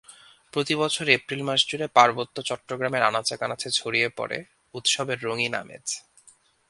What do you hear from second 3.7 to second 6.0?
ছড়িয়ে পড়ে উৎসবের রঙিন আমেজ।